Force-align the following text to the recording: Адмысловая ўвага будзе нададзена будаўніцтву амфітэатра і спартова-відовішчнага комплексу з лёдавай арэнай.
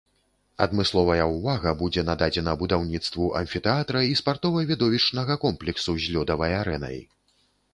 Адмысловая 0.65 1.25
ўвага 1.33 1.73
будзе 1.81 2.03
нададзена 2.07 2.55
будаўніцтву 2.61 3.29
амфітэатра 3.41 4.01
і 4.13 4.17
спартова-відовішчнага 4.23 5.33
комплексу 5.45 5.91
з 6.07 6.17
лёдавай 6.17 6.57
арэнай. 6.63 6.97